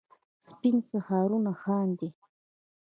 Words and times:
سپین 0.47 0.77
سهارونه 0.89 1.53
خاندي 1.63 2.09